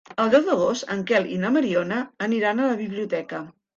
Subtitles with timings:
[0.21, 1.99] El deu d'agost en Quel i na Mariona
[2.29, 3.43] aniran a la biblioteca.